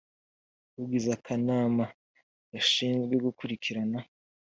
[0.81, 1.85] ugize akanama
[2.51, 3.99] gashinzwe gukurikirana